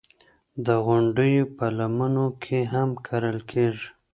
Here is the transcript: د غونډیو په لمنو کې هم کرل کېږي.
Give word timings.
د 0.65 0.67
غونډیو 0.85 1.43
په 1.57 1.65
لمنو 1.77 2.27
کې 2.43 2.59
هم 2.73 2.89
کرل 3.07 3.37
کېږي. 3.51 3.89